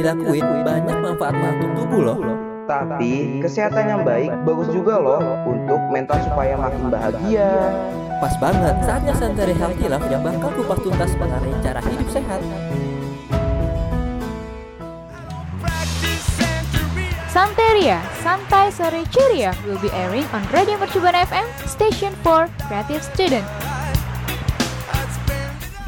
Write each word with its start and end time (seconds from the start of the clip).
Dilakuin 0.00 0.64
banyak 0.64 0.96
manfaatnya 0.96 1.48
untuk 1.60 1.70
tubuh 1.84 2.00
loh. 2.00 2.18
Tapi 2.64 3.42
kesehatan 3.44 3.84
yang 3.84 4.02
baik 4.06 4.32
bagus 4.48 4.72
juga 4.72 4.96
loh 4.96 5.20
untuk 5.44 5.80
mental 5.92 6.16
supaya 6.24 6.56
makin 6.56 6.88
bahagia. 6.88 7.50
Pas 8.20 8.34
banget 8.40 8.76
saatnya 8.84 9.12
Santai 9.16 9.52
Healthy 9.52 9.86
Life 9.88 10.08
yang 10.08 10.24
bakal 10.24 10.48
kupas 10.56 10.80
tuntas 10.80 11.12
mengenai 11.20 11.52
cara 11.60 11.80
hidup 11.84 12.08
sehat. 12.08 12.40
Santeria, 17.30 18.02
Santai 18.20 18.68
Sore 18.74 19.06
Ceria 19.08 19.54
will 19.64 19.78
be 19.80 19.88
airing 19.94 20.26
on 20.34 20.42
Radio 20.50 20.76
Mercubuana 20.76 21.24
FM, 21.24 21.46
station 21.64 22.12
for 22.26 22.50
creative 22.66 23.00
student. 23.00 23.46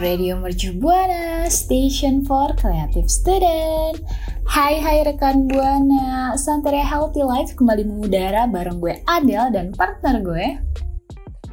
Radio 0.00 0.40
Mercu 0.40 0.72
Buana, 0.80 1.52
station 1.52 2.24
for 2.24 2.48
creative 2.56 3.12
student. 3.12 4.00
Hai 4.48 4.80
hai 4.80 5.04
rekan 5.04 5.44
Buana, 5.44 6.32
Santeria 6.40 6.80
Healthy 6.80 7.20
Life 7.20 7.52
kembali 7.52 7.84
mengudara 7.84 8.48
bareng 8.48 8.80
gue 8.80 9.04
Adel 9.04 9.52
dan 9.52 9.68
partner 9.76 10.24
gue. 10.24 10.46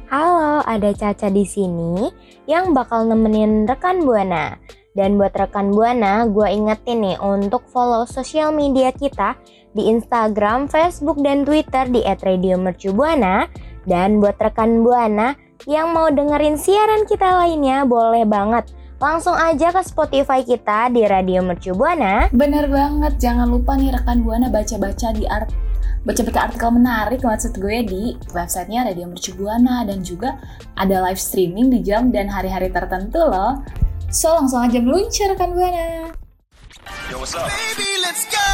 Halo, 0.08 0.64
ada 0.64 0.88
Caca 0.96 1.28
di 1.28 1.44
sini 1.44 2.08
yang 2.48 2.72
bakal 2.72 3.04
nemenin 3.12 3.68
rekan 3.68 4.08
Buana. 4.08 4.56
Dan 4.96 5.20
buat 5.20 5.36
rekan 5.36 5.76
Buana, 5.76 6.24
gue 6.24 6.48
ingetin 6.48 7.04
nih 7.04 7.20
untuk 7.20 7.68
follow 7.68 8.08
sosial 8.08 8.56
media 8.56 8.88
kita 8.88 9.36
di 9.76 9.92
Instagram, 9.92 10.64
Facebook, 10.64 11.20
dan 11.20 11.44
Twitter 11.44 11.84
di 11.92 12.00
@radiomercubuana. 12.08 13.52
Dan 13.84 14.16
buat 14.16 14.40
rekan 14.40 14.80
Buana 14.80 15.36
yang 15.68 15.92
mau 15.92 16.08
dengerin 16.08 16.56
siaran 16.56 17.04
kita 17.04 17.44
lainnya, 17.44 17.84
boleh 17.84 18.24
banget 18.24 18.72
langsung 19.00 19.32
aja 19.32 19.72
ke 19.72 19.80
Spotify 19.80 20.44
kita 20.44 20.92
di 20.92 21.08
Radio 21.08 21.40
Mercu 21.40 21.72
Buana. 21.72 22.28
Bener 22.36 22.68
banget, 22.68 23.16
jangan 23.16 23.48
lupa 23.48 23.72
nih 23.80 23.96
rekan 23.96 24.20
Buana 24.20 24.52
baca-baca 24.52 25.16
di 25.16 25.24
art 25.24 25.48
baca-baca 26.00 26.48
artikel 26.48 26.72
menarik 26.72 27.20
maksud 27.20 27.60
gue 27.60 27.84
di 27.84 28.16
websitenya 28.32 28.88
Radio 28.88 29.08
Mercu 29.08 29.36
Buana 29.36 29.84
dan 29.84 30.00
juga 30.04 30.36
ada 30.76 31.00
live 31.08 31.20
streaming 31.20 31.72
di 31.72 31.80
jam 31.84 32.12
dan 32.12 32.28
hari-hari 32.28 32.68
tertentu 32.68 33.20
loh. 33.24 33.64
So 34.12 34.36
langsung 34.36 34.64
aja 34.64 34.80
meluncur 34.80 35.32
rekan 35.32 35.56
Buana. 35.56 36.12
Yo, 37.08 37.20
what's 37.20 37.32
up? 37.32 37.48
Baby, 37.48 38.04
let's 38.04 38.28
go! 38.28 38.48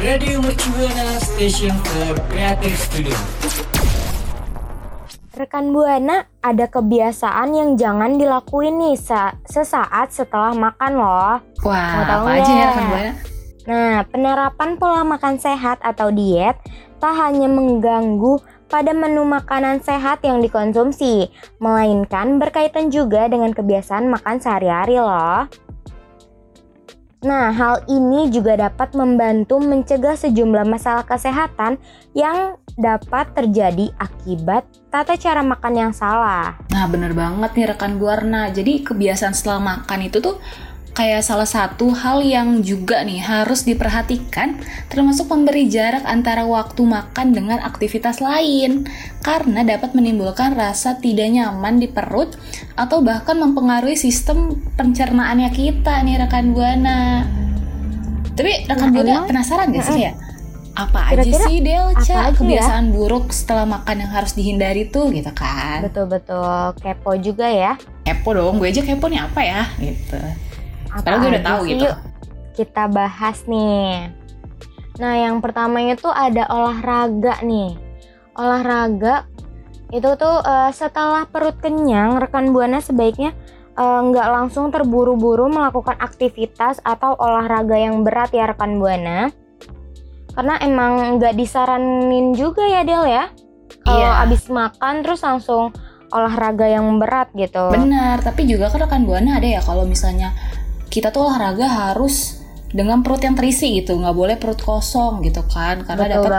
Radio 0.00 0.40
Mercu 0.40 0.68
Buana 0.76 1.20
Station 1.20 1.76
for 1.84 2.16
Creative 2.32 2.76
Studio. 2.76 3.73
Rekan 5.34 5.74
Buana, 5.74 6.30
ada 6.46 6.70
kebiasaan 6.70 7.58
yang 7.58 7.70
jangan 7.74 8.14
dilakuin 8.22 8.78
nih 8.78 8.94
sesaat 9.42 10.14
setelah 10.14 10.54
makan 10.54 10.92
loh. 10.94 11.42
Wah, 11.66 11.90
Mau 11.98 12.04
tahu 12.06 12.22
apa 12.22 12.30
aja 12.38 12.52
ya 12.54 12.66
rekan 12.70 12.86
Buana? 12.86 13.12
Nah, 13.64 13.94
penerapan 14.06 14.70
pola 14.78 15.02
makan 15.02 15.34
sehat 15.42 15.82
atau 15.82 16.14
diet 16.14 16.54
tak 17.02 17.18
hanya 17.18 17.50
mengganggu 17.50 18.38
pada 18.70 18.94
menu 18.94 19.26
makanan 19.26 19.82
sehat 19.82 20.22
yang 20.22 20.38
dikonsumsi, 20.38 21.26
melainkan 21.58 22.38
berkaitan 22.38 22.94
juga 22.94 23.26
dengan 23.26 23.50
kebiasaan 23.50 24.06
makan 24.06 24.38
sehari-hari 24.38 25.02
loh. 25.02 25.50
Nah, 27.24 27.50
hal 27.50 27.82
ini 27.88 28.28
juga 28.30 28.54
dapat 28.54 28.92
membantu 28.94 29.56
mencegah 29.58 30.14
sejumlah 30.14 30.68
masalah 30.68 31.08
kesehatan 31.08 31.80
yang 32.12 32.60
dapat 32.74 33.30
terjadi 33.34 33.94
akibat 33.98 34.66
tata 34.90 35.14
cara 35.14 35.42
makan 35.46 35.74
yang 35.74 35.92
salah. 35.94 36.58
Nah, 36.70 36.86
bener 36.90 37.14
banget 37.14 37.50
nih 37.54 37.66
rekan 37.70 37.98
Guarna. 38.02 38.50
Jadi 38.50 38.82
kebiasaan 38.82 39.34
setelah 39.34 39.62
makan 39.62 40.10
itu 40.10 40.18
tuh 40.18 40.38
kayak 40.94 41.26
salah 41.26 41.46
satu 41.46 41.90
hal 41.90 42.22
yang 42.22 42.62
juga 42.62 43.02
nih 43.02 43.18
harus 43.18 43.66
diperhatikan 43.66 44.62
termasuk 44.86 45.26
memberi 45.26 45.66
jarak 45.66 46.06
antara 46.06 46.46
waktu 46.46 46.86
makan 46.86 47.34
dengan 47.34 47.58
aktivitas 47.66 48.22
lain 48.22 48.86
karena 49.18 49.66
dapat 49.66 49.90
menimbulkan 49.98 50.54
rasa 50.54 50.94
tidak 51.02 51.34
nyaman 51.34 51.82
di 51.82 51.90
perut 51.90 52.38
atau 52.78 53.02
bahkan 53.02 53.34
mempengaruhi 53.42 53.98
sistem 53.98 54.54
pencernaannya 54.78 55.50
kita 55.50 55.98
nih 56.06 56.22
rekan 56.26 56.54
buana. 56.54 57.26
Tapi 58.38 58.70
rekan 58.70 58.90
nah, 58.90 58.94
buana 58.94 59.26
penasaran 59.26 59.74
gak 59.74 59.86
sih 59.90 59.98
ya? 60.10 60.14
Apa 60.74 61.14
Kira 61.14 61.22
-kira 61.22 61.38
aja 61.38 61.38
sih 61.46 61.58
Delca 61.62 62.02
ya? 62.02 62.34
kebiasaan 62.34 62.86
ya? 62.90 62.92
buruk 62.98 63.30
setelah 63.30 63.62
makan 63.62 63.96
yang 64.02 64.10
harus 64.10 64.34
dihindari 64.34 64.90
tuh 64.90 65.14
gitu 65.14 65.30
kan? 65.30 65.86
Betul-betul 65.86 66.74
kepo 66.82 67.14
juga 67.18 67.46
ya. 67.46 67.78
Kepo 68.02 68.34
dong, 68.34 68.58
gue 68.58 68.68
aja 68.74 68.82
kepo 68.82 69.06
nih 69.06 69.22
apa 69.22 69.40
ya 69.42 69.62
gitu. 69.78 70.18
Padahal 70.90 71.18
gue 71.22 71.30
udah 71.38 71.44
tahu 71.46 71.60
gitu. 71.70 71.86
Yuk, 71.86 71.96
kita 72.58 72.84
bahas 72.90 73.38
nih. 73.46 74.10
Nah, 74.98 75.14
yang 75.18 75.42
pertama 75.42 75.82
itu 75.82 76.06
ada 76.10 76.46
olahraga 76.50 77.42
nih. 77.42 77.74
Olahraga 78.34 79.26
itu 79.94 80.10
tuh 80.18 80.42
uh, 80.42 80.70
setelah 80.74 81.26
perut 81.30 81.54
kenyang, 81.62 82.18
rekan 82.18 82.50
buana 82.50 82.82
sebaiknya 82.82 83.30
uh, 83.78 84.00
nggak 84.10 84.28
langsung 84.30 84.70
terburu-buru 84.70 85.50
melakukan 85.50 85.98
aktivitas 85.98 86.82
atau 86.82 87.14
olahraga 87.18 87.78
yang 87.78 88.02
berat 88.02 88.30
ya 88.34 88.50
rekan 88.50 88.78
buana. 88.78 89.30
Karena 90.34 90.58
emang 90.60 91.18
nggak 91.18 91.34
disaranin 91.38 92.34
juga 92.34 92.66
ya 92.66 92.82
Del 92.82 93.06
ya. 93.06 93.24
Kalau 93.84 94.10
iya. 94.10 94.22
abis 94.26 94.50
makan 94.50 94.94
terus 95.02 95.22
langsung 95.24 95.70
olahraga 96.14 96.70
yang 96.70 96.86
berat 97.02 97.32
gitu. 97.34 97.74
Benar, 97.74 98.22
tapi 98.22 98.46
juga 98.46 98.70
kan 98.70 98.86
rekan 98.86 99.02
buana 99.02 99.42
ada 99.42 99.58
ya 99.58 99.60
kalau 99.64 99.82
misalnya 99.82 100.30
kita 100.92 101.10
tuh 101.10 101.26
olahraga 101.26 101.66
harus 101.66 102.43
dengan 102.74 103.06
perut 103.06 103.22
yang 103.22 103.38
terisi 103.38 103.78
gitu 103.78 103.94
nggak 103.94 104.16
boleh 104.18 104.34
perut 104.34 104.58
kosong 104.58 105.22
gitu 105.22 105.46
kan 105.46 105.86
karena 105.86 106.18
dapat 106.18 106.32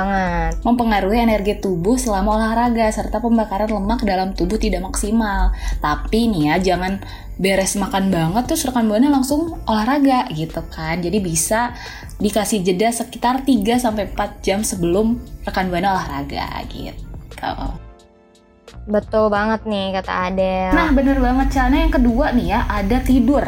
mempengaruhi 0.68 1.24
energi 1.24 1.64
tubuh 1.64 1.96
selama 1.96 2.36
olahraga 2.36 2.92
serta 2.92 3.24
pembakaran 3.24 3.72
lemak 3.72 4.04
dalam 4.04 4.36
tubuh 4.36 4.60
tidak 4.60 4.84
maksimal. 4.84 5.56
Tapi 5.80 6.28
nih 6.28 6.44
ya 6.52 6.56
jangan 6.60 7.00
beres 7.40 7.80
makan 7.80 8.12
banget 8.12 8.52
terus 8.52 8.68
rekan 8.68 8.84
buana 8.92 9.08
langsung 9.08 9.64
olahraga 9.64 10.28
gitu 10.36 10.60
kan. 10.68 11.00
Jadi 11.00 11.24
bisa 11.24 11.72
dikasih 12.20 12.68
jeda 12.68 12.92
sekitar 12.92 13.48
3 13.48 13.80
sampai 13.80 14.12
4 14.12 14.44
jam 14.44 14.60
sebelum 14.60 15.16
rekan 15.48 15.72
buana 15.72 15.96
olahraga 15.96 16.52
gitu. 16.68 17.52
Betul 18.92 19.32
banget 19.32 19.64
nih 19.64 19.96
kata 20.04 20.12
Adel. 20.28 20.72
Nah 20.76 20.92
bener 20.92 21.16
banget. 21.24 21.48
Cana 21.56 21.76
yang 21.80 21.96
kedua 21.96 22.36
nih 22.36 22.60
ya 22.60 22.68
ada 22.68 23.00
tidur 23.00 23.48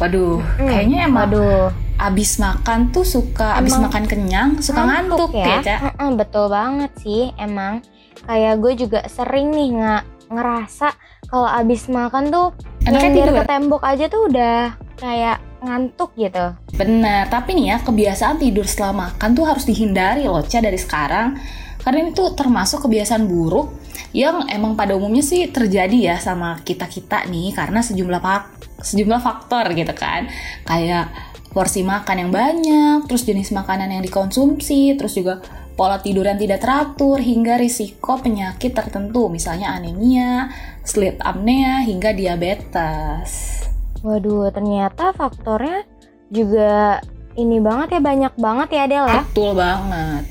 Waduh, 0.00 0.40
hmm, 0.40 0.64
kayaknya 0.64 0.98
emang 1.04 1.28
waduh. 1.28 1.68
abis 2.00 2.40
makan 2.40 2.88
tuh 2.88 3.04
suka 3.04 3.60
emang 3.60 3.68
abis 3.68 3.76
makan 3.76 4.04
kenyang 4.08 4.50
suka 4.64 4.80
ngantuk, 4.80 5.28
ngantuk 5.28 5.30
ya, 5.36 5.46
ya 5.46 5.56
Cak? 5.60 5.80
Mm 6.00 6.12
betul 6.16 6.46
banget 6.48 6.92
sih 7.04 7.22
emang. 7.36 7.84
Kayak 8.24 8.54
gue 8.64 8.72
juga 8.80 9.00
sering 9.12 9.52
nih 9.52 9.68
nggak 9.76 10.02
ngerasa 10.32 10.88
kalau 11.28 11.48
abis 11.48 11.92
makan 11.92 12.32
tuh 12.32 12.56
nyender 12.88 13.28
ke 13.28 13.44
tembok 13.44 13.82
aja 13.84 14.08
tuh 14.08 14.32
udah 14.32 14.72
kayak 14.96 15.36
ngantuk 15.60 16.16
gitu. 16.16 16.56
Bener, 16.72 17.28
tapi 17.28 17.52
nih 17.52 17.76
ya 17.76 17.84
kebiasaan 17.84 18.40
tidur 18.40 18.64
setelah 18.64 19.08
makan 19.12 19.36
tuh 19.36 19.44
harus 19.44 19.68
dihindari 19.68 20.24
loh 20.24 20.40
Ca 20.40 20.64
dari 20.64 20.80
sekarang. 20.80 21.36
Karena 21.80 22.08
ini 22.08 22.12
tuh 22.12 22.36
termasuk 22.36 22.84
kebiasaan 22.88 23.24
buruk 23.24 23.72
yang 24.12 24.48
emang 24.52 24.76
pada 24.76 24.96
umumnya 24.96 25.24
sih 25.24 25.48
terjadi 25.48 26.12
ya 26.12 26.16
sama 26.20 26.60
kita-kita 26.60 27.24
nih 27.30 27.56
karena 27.56 27.80
sejumlah 27.80 28.20
pak 28.20 28.42
sejumlah 28.80 29.20
faktor 29.20 29.68
gitu 29.76 29.92
kan 29.92 30.26
kayak 30.66 31.12
porsi 31.50 31.82
makan 31.82 32.26
yang 32.26 32.32
banyak 32.32 32.98
terus 33.10 33.26
jenis 33.26 33.50
makanan 33.50 33.90
yang 33.90 34.02
dikonsumsi 34.02 34.94
terus 34.94 35.18
juga 35.18 35.42
pola 35.80 35.96
tidur 35.96 36.28
yang 36.28 36.36
tidak 36.36 36.60
teratur 36.60 37.16
hingga 37.24 37.56
risiko 37.56 38.20
penyakit 38.20 38.76
tertentu 38.76 39.32
misalnya 39.32 39.72
anemia, 39.72 40.52
sleep 40.84 41.16
apnea 41.24 41.80
hingga 41.88 42.12
diabetes. 42.12 43.64
Waduh, 44.04 44.52
ternyata 44.52 45.16
faktornya 45.16 45.88
juga 46.28 47.00
ini 47.32 47.56
banget 47.64 47.96
ya 47.96 48.00
banyak 48.04 48.34
banget 48.36 48.68
ya 48.76 48.84
Del 48.92 49.06
ya. 49.08 49.22
Betul 49.24 49.52
banget. 49.56 50.22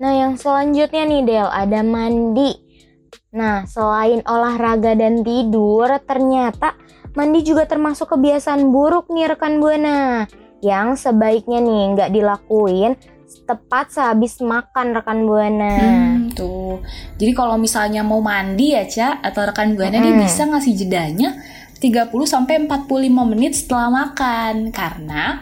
Nah, 0.00 0.12
yang 0.16 0.32
selanjutnya 0.40 1.04
nih 1.04 1.22
Del, 1.28 1.48
ada 1.52 1.80
mandi. 1.84 2.56
Nah, 3.36 3.68
selain 3.68 4.24
olahraga 4.24 4.96
dan 4.96 5.20
tidur, 5.20 5.86
ternyata 6.08 6.80
mandi 7.14 7.40
juga 7.42 7.66
termasuk 7.66 8.14
kebiasaan 8.14 8.70
buruk 8.70 9.10
nih 9.10 9.34
rekan 9.34 9.58
Buana. 9.58 10.26
Yang 10.60 11.08
sebaiknya 11.08 11.58
nih 11.64 11.82
nggak 11.96 12.10
dilakuin 12.12 12.94
tepat 13.46 13.94
sehabis 13.94 14.42
makan 14.42 14.94
rekan 14.94 15.26
Buana. 15.26 15.74
Hmm, 15.78 16.34
tuh. 16.34 16.82
Jadi 17.18 17.32
kalau 17.34 17.58
misalnya 17.58 18.02
mau 18.02 18.18
mandi 18.22 18.74
ya, 18.74 18.86
Ca, 18.86 19.22
atau 19.22 19.46
rekan 19.46 19.74
Buana 19.74 19.98
nih 19.98 20.14
Mm-mm. 20.14 20.24
bisa 20.26 20.46
ngasih 20.46 20.74
jedanya 20.74 21.38
30 21.80 22.12
sampai 22.28 22.68
45 22.68 23.30
menit 23.32 23.52
setelah 23.56 23.88
makan 23.88 24.68
karena 24.70 25.40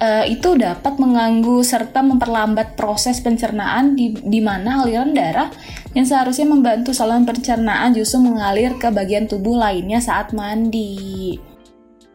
eh, 0.00 0.24
itu 0.28 0.56
dapat 0.56 1.00
mengganggu 1.00 1.64
serta 1.64 2.04
memperlambat 2.04 2.76
proses 2.76 3.20
pencernaan 3.20 3.96
di, 3.96 4.12
di 4.12 4.40
mana 4.44 4.84
aliran 4.84 5.16
darah 5.16 5.48
yang 5.96 6.04
seharusnya 6.04 6.44
membantu 6.48 6.92
saluran 6.92 7.24
pencernaan 7.24 7.96
justru 7.96 8.20
mengalir 8.20 8.76
ke 8.76 8.92
bagian 8.92 9.24
tubuh 9.24 9.56
lainnya 9.56 10.00
saat 10.00 10.36
mandi. 10.36 11.40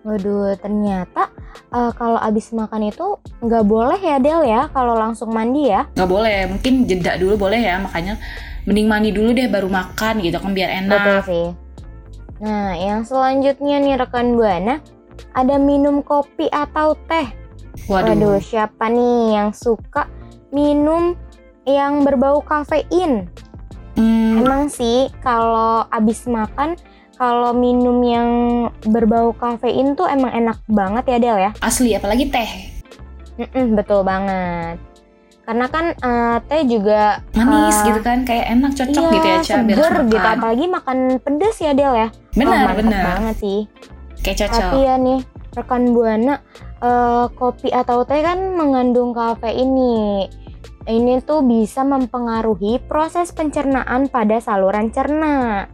Waduh, 0.01 0.57
ternyata 0.57 1.29
eh, 1.69 1.91
kalau 1.93 2.17
abis 2.17 2.53
makan 2.53 2.89
itu 2.89 3.21
nggak 3.41 3.65
boleh 3.65 4.01
ya 4.01 4.17
Del 4.17 4.41
ya 4.45 4.65
kalau 4.73 4.97
langsung 4.97 5.29
mandi 5.29 5.69
ya. 5.69 5.85
Nggak 5.93 6.09
boleh, 6.09 6.37
mungkin 6.49 6.73
jeda 6.89 7.17
dulu 7.21 7.49
boleh 7.49 7.61
ya, 7.61 7.77
makanya 7.81 8.17
mending 8.65 8.87
mandi 8.89 9.09
dulu 9.13 9.33
deh 9.33 9.49
baru 9.49 9.69
makan 9.69 10.21
gitu 10.21 10.37
kan 10.37 10.53
biar 10.53 10.69
enak. 10.85 11.01
Betul 11.01 11.19
sih. 11.25 11.47
Nah, 12.41 12.73
yang 12.73 13.05
selanjutnya 13.05 13.77
nih 13.77 14.01
rekan 14.01 14.33
Buana, 14.33 14.81
ada 15.37 15.61
minum 15.61 16.01
kopi 16.01 16.49
atau 16.49 16.97
teh. 17.05 17.40
Waduh. 17.87 18.13
Waduh, 18.13 18.37
siapa 18.39 18.85
nih 18.87 19.37
yang 19.37 19.49
suka 19.51 20.05
minum 20.49 21.15
yang 21.65 22.01
berbau 22.01 22.41
kafein? 22.41 23.29
Hmm, 23.95 24.41
Emang 24.41 24.71
sih 24.71 25.11
kalau 25.19 25.83
abis 25.91 26.23
makan 26.25 26.79
kalau 27.15 27.53
minum 27.53 28.01
yang 28.01 28.29
berbau 28.87 29.29
kafein 29.35 29.93
tuh 29.93 30.07
emang 30.07 30.31
enak 30.33 30.57
banget 30.65 31.03
ya 31.05 31.17
Del 31.21 31.37
ya. 31.37 31.51
asli 31.61 31.93
apalagi 31.93 32.31
teh. 32.31 32.49
Mm-mm, 33.37 33.75
betul 33.75 34.01
banget. 34.01 34.79
Karena 35.41 35.65
kan 35.67 35.85
eh, 35.91 36.37
teh 36.47 36.61
juga 36.63 37.19
Manis 37.33 37.75
eh, 37.81 37.85
gitu 37.91 37.99
kan, 37.99 38.23
kayak 38.23 38.45
enak 38.55 38.71
cocok 38.77 39.01
iya, 39.03 39.11
gitu 39.11 39.27
ya, 39.27 39.37
Ca, 39.37 39.55
seger 39.59 39.93
gitu. 40.07 40.17
Apalagi 40.21 40.65
makan 40.69 40.97
pedes 41.19 41.57
ya 41.59 41.71
Del 41.75 41.93
ya. 41.93 42.07
Benar, 42.37 42.71
mantep 42.71 42.77
benar. 42.85 43.03
banget 43.19 43.35
sih. 43.41 43.59
Kayak 44.21 44.37
cocok. 44.47 44.61
Tapi 44.61 44.77
ya 44.85 44.95
nih 44.95 45.19
rekan 45.55 45.91
buana 45.91 46.39
eh, 46.79 47.25
kopi 47.35 47.69
atau 47.71 48.03
teh 48.07 48.23
kan 48.23 48.55
mengandung 48.55 49.11
kafein 49.11 49.69
nih. 49.71 50.31
Ini 50.81 51.21
tuh 51.21 51.45
bisa 51.45 51.85
mempengaruhi 51.85 52.81
proses 52.89 53.29
pencernaan 53.29 54.09
pada 54.09 54.41
saluran 54.41 54.89
cerna. 54.89 55.69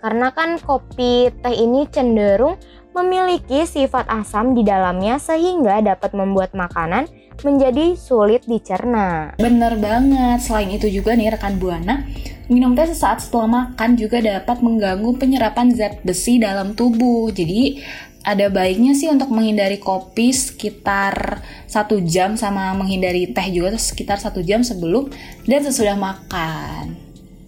Karena 0.00 0.32
kan 0.32 0.56
kopi 0.58 1.28
teh 1.30 1.54
ini 1.54 1.86
cenderung 1.92 2.56
memiliki 2.92 3.64
sifat 3.64 4.08
asam 4.08 4.52
di 4.52 4.64
dalamnya 4.64 5.16
sehingga 5.16 5.80
dapat 5.80 6.12
membuat 6.12 6.52
makanan 6.52 7.08
menjadi 7.40 7.96
sulit 7.96 8.44
dicerna. 8.44 9.32
Bener 9.40 9.76
banget. 9.80 10.44
Selain 10.44 10.68
itu 10.68 10.88
juga 10.92 11.16
nih 11.16 11.32
rekan 11.32 11.56
Buana, 11.56 12.04
minum 12.52 12.76
teh 12.76 12.84
sesaat 12.84 13.24
setelah 13.24 13.72
makan 13.72 13.96
juga 13.96 14.20
dapat 14.20 14.60
mengganggu 14.60 15.16
penyerapan 15.16 15.72
zat 15.72 16.04
besi 16.04 16.36
dalam 16.36 16.76
tubuh. 16.76 17.32
Jadi 17.32 17.80
ada 18.22 18.46
baiknya 18.46 18.94
sih 18.94 19.10
untuk 19.10 19.30
menghindari 19.34 19.82
kopi 19.82 20.30
sekitar 20.30 21.42
satu 21.66 21.98
jam 22.02 22.38
sama 22.38 22.70
menghindari 22.78 23.30
teh 23.30 23.46
juga 23.50 23.74
sekitar 23.74 24.22
satu 24.22 24.42
jam 24.42 24.62
sebelum 24.62 25.10
dan 25.46 25.60
sesudah 25.66 25.98
makan. 25.98 26.94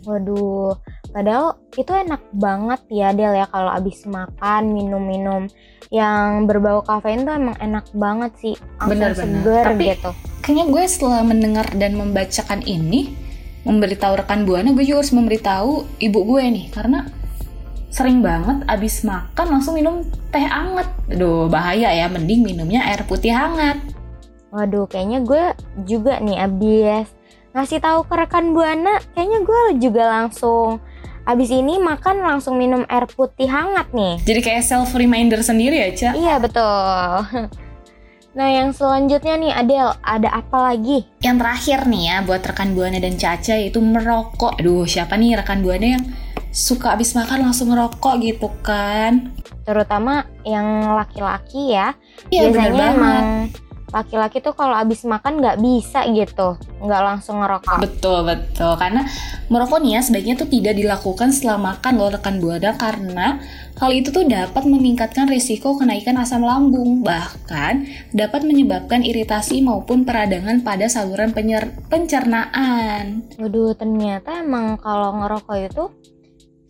Waduh, 0.05 0.77
padahal 1.15 1.57
itu 1.79 1.89
enak 1.89 2.23
banget 2.35 2.81
ya 2.93 3.15
Del 3.17 3.39
ya 3.39 3.47
kalau 3.49 3.73
abis 3.73 4.05
makan 4.05 4.75
minum-minum 4.75 5.49
yang 5.89 6.45
berbau 6.45 6.83
kafein 6.83 7.25
tuh 7.25 7.39
emang 7.39 7.57
enak 7.63 7.87
banget 7.95 8.33
sih. 8.43 8.55
Bener-bener. 8.83 9.17
seger 9.17 9.65
Tapi- 9.73 9.87
gitu. 9.95 10.11
Kayaknya 10.45 10.65
gue 10.69 10.85
setelah 10.85 11.21
mendengar 11.25 11.67
dan 11.73 11.97
membacakan 11.97 12.61
ini, 12.69 13.17
memberitahu 13.65 14.21
rekan 14.21 14.45
Buana, 14.45 14.77
gue 14.77 14.85
juga 14.85 15.01
harus 15.01 15.15
memberitahu 15.17 15.89
ibu 16.05 16.21
gue 16.21 16.43
nih 16.53 16.67
karena 16.69 17.09
sering 17.95 18.27
banget 18.27 18.67
abis 18.67 19.07
makan 19.07 19.47
langsung 19.55 19.79
minum 19.79 20.03
teh 20.35 20.43
hangat. 20.43 20.91
Aduh, 21.15 21.47
bahaya 21.47 21.95
ya, 21.95 22.11
mending 22.11 22.43
minumnya 22.43 22.83
air 22.91 23.07
putih 23.07 23.31
hangat. 23.31 23.79
Waduh, 24.51 24.91
kayaknya 24.91 25.23
gue 25.23 25.45
juga 25.87 26.19
nih 26.19 26.43
abis 26.43 27.07
ngasih 27.55 27.79
tahu 27.79 28.03
ke 28.11 28.19
rekan 28.19 28.51
Buana, 28.51 28.99
kayaknya 29.15 29.47
gue 29.47 29.61
juga 29.79 30.11
langsung 30.11 30.83
abis 31.23 31.55
ini 31.55 31.79
makan 31.79 32.19
langsung 32.19 32.59
minum 32.59 32.83
air 32.91 33.07
putih 33.07 33.47
hangat 33.47 33.95
nih. 33.95 34.19
Jadi 34.27 34.41
kayak 34.43 34.67
self 34.67 34.91
reminder 34.99 35.39
sendiri 35.39 35.79
ya, 35.79 35.91
Ca. 35.95 36.11
Iya 36.19 36.35
betul. 36.43 37.55
Nah 38.35 38.51
yang 38.51 38.75
selanjutnya 38.75 39.39
nih 39.39 39.55
Adel, 39.55 39.95
ada 40.03 40.43
apa 40.43 40.75
lagi? 40.75 41.07
Yang 41.23 41.37
terakhir 41.39 41.79
nih 41.87 42.03
ya 42.03 42.17
buat 42.27 42.43
rekan 42.43 42.75
Buana 42.75 42.99
dan 42.99 43.15
Caca 43.15 43.55
yaitu 43.55 43.79
merokok. 43.79 44.59
Aduh, 44.59 44.83
siapa 44.91 45.15
nih 45.15 45.39
rekan 45.39 45.63
Buana 45.63 45.87
yang 45.95 46.03
suka 46.55 46.95
abis 46.95 47.19
makan 47.19 47.51
langsung 47.51 47.75
merokok 47.75 48.23
gitu 48.23 48.47
kan? 48.63 49.35
Terutama 49.67 50.23
yang 50.47 50.95
laki-laki 50.95 51.75
ya. 51.75 51.99
Iya, 52.31 52.55
Biasanya 52.55 52.87
emang 52.95 53.27
laki-laki 53.95 54.43
tuh 54.43 54.59
kalau 54.59 54.75
abis 54.75 55.07
makan 55.07 55.39
nggak 55.39 55.63
bisa 55.63 56.03
gitu, 56.11 56.59
nggak 56.83 57.03
langsung 57.03 57.39
ngerokok. 57.39 57.79
Betul, 57.79 58.27
betul. 58.27 58.75
Karena 58.75 59.07
merokok 59.47 59.79
nih 59.83 59.99
ya 59.99 60.01
sebaiknya 60.03 60.35
tuh 60.35 60.51
tidak 60.51 60.75
dilakukan 60.75 61.31
setelah 61.31 61.75
makan 61.75 61.93
loh 62.03 62.11
rekan 62.11 62.43
Buana 62.43 62.75
karena 62.75 63.39
hal 63.79 63.91
itu 63.95 64.11
tuh 64.11 64.27
dapat 64.27 64.67
meningkatkan 64.67 65.31
risiko 65.31 65.79
kenaikan 65.79 66.19
asam 66.19 66.43
lambung. 66.43 67.07
Bahkan 67.07 67.75
dapat 68.11 68.43
menyebabkan 68.43 69.07
iritasi 69.07 69.63
maupun 69.63 70.03
peradangan 70.03 70.67
pada 70.67 70.91
saluran 70.91 71.31
penyer- 71.31 71.75
pencernaan. 71.87 73.23
Waduh 73.39 73.79
ternyata 73.79 74.43
emang 74.43 74.75
kalau 74.79 75.23
ngerokok 75.23 75.59
itu 75.71 75.85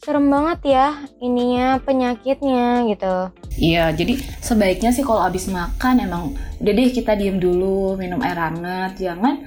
serem 0.05 0.29
banget 0.29 0.77
ya 0.77 0.89
ininya 1.25 1.81
penyakitnya 1.81 2.85
gitu. 2.93 3.33
Iya, 3.57 3.89
jadi 3.97 4.21
sebaiknya 4.45 4.93
sih 4.93 5.01
kalau 5.01 5.25
abis 5.25 5.49
makan 5.49 6.05
emang 6.05 6.37
udah 6.61 6.73
deh 6.77 6.93
kita 6.93 7.17
diem 7.17 7.41
dulu, 7.41 7.97
minum 7.97 8.21
air 8.21 8.37
hangat, 8.37 9.01
jangan 9.01 9.41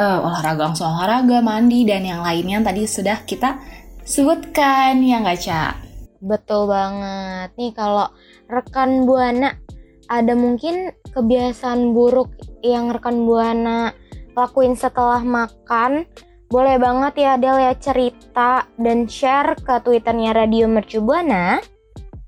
eh, 0.00 0.18
olahraga 0.24 0.72
langsung 0.72 0.88
olahraga, 0.88 1.44
mandi 1.44 1.84
dan 1.84 2.08
yang 2.08 2.24
lainnya 2.24 2.56
yang 2.56 2.64
tadi 2.64 2.88
sudah 2.88 3.20
kita 3.28 3.60
sebutkan 4.00 5.04
ya 5.04 5.20
nggak 5.20 5.40
Ca? 5.44 5.76
Betul 6.24 6.72
banget. 6.72 7.52
Nih 7.60 7.76
kalau 7.76 8.08
rekan 8.48 9.04
Buana 9.04 9.60
ada 10.08 10.32
mungkin 10.32 10.96
kebiasaan 11.12 11.92
buruk 11.92 12.32
yang 12.64 12.88
rekan 12.94 13.28
Buana 13.28 13.92
lakuin 14.32 14.72
setelah 14.72 15.20
makan, 15.20 16.08
boleh 16.46 16.78
banget 16.78 17.14
ya 17.26 17.32
Del 17.42 17.58
ya 17.58 17.74
cerita 17.74 18.70
dan 18.78 19.10
share 19.10 19.58
ke 19.58 19.82
Twitternya 19.82 20.30
Radio 20.30 20.70
Mercu 20.70 21.02
Buana. 21.02 21.58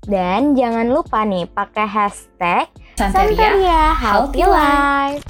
Dan 0.03 0.57
jangan 0.57 0.89
lupa 0.89 1.21
nih 1.21 1.45
pakai 1.47 1.85
hashtag 1.85 2.65
Santeria, 2.97 3.37
Santeria 3.37 3.83
Healthy 3.95 4.43
Life. 4.43 5.23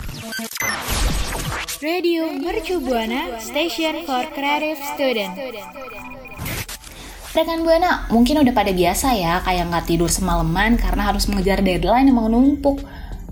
Radio 1.80 2.34
Mercu 2.34 2.82
Buana 2.82 3.38
Station 3.38 4.08
for 4.08 4.26
Creative 4.34 4.80
Student. 4.96 5.34
Rekan 7.30 7.62
Buana, 7.62 8.10
mungkin 8.10 8.42
udah 8.42 8.54
pada 8.58 8.74
biasa 8.74 9.14
ya 9.14 9.38
kayak 9.46 9.70
nggak 9.70 9.86
tidur 9.86 10.10
semalaman 10.10 10.82
karena 10.82 11.14
harus 11.14 11.30
mengejar 11.30 11.62
deadline 11.62 12.10
yang 12.10 12.18
mau 12.18 12.26
numpuk. 12.26 12.82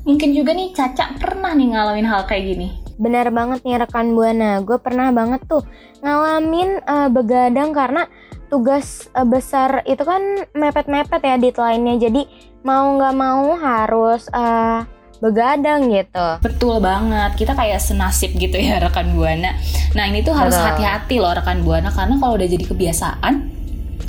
Mungkin 0.06 0.38
juga 0.38 0.54
nih 0.54 0.70
Caca 0.72 1.18
pernah 1.18 1.52
nih 1.58 1.74
ngalamin 1.74 2.08
hal 2.08 2.30
kayak 2.30 2.46
gini. 2.46 2.87
Benar 2.98 3.30
banget 3.30 3.62
nih 3.62 3.78
rekan 3.78 4.18
Buana, 4.18 4.62
gue 4.66 4.78
pernah 4.82 5.14
banget 5.14 5.46
tuh 5.46 5.62
ngalamin 6.02 6.82
eh, 6.82 7.10
begadang 7.14 7.70
karena 7.70 8.10
tugas 8.50 9.06
eh, 9.14 9.26
besar 9.26 9.86
itu 9.86 10.02
kan 10.02 10.50
mepet-mepet 10.58 11.22
ya 11.22 11.38
deadline-nya. 11.38 11.96
Jadi 12.10 12.22
mau 12.66 12.98
nggak 12.98 13.16
mau 13.16 13.54
harus 13.54 14.26
eh, 14.34 14.82
begadang 15.22 15.90
gitu. 15.94 16.28
Betul 16.42 16.78
banget, 16.82 17.38
kita 17.38 17.54
kayak 17.58 17.82
senasib 17.82 18.34
gitu 18.38 18.58
ya 18.58 18.82
rekan 18.82 19.14
Buana. 19.14 19.54
Nah 19.94 20.04
ini 20.10 20.26
tuh 20.26 20.34
harus 20.34 20.58
hati-hati 20.58 21.22
loh 21.22 21.34
rekan 21.34 21.62
Buana 21.62 21.94
karena 21.94 22.18
kalau 22.18 22.34
udah 22.38 22.50
jadi 22.50 22.66
kebiasaan 22.66 23.58